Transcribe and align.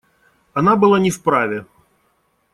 Она 0.55 0.75
была 0.75 0.97
не 1.03 1.11
вправе. 1.11 1.65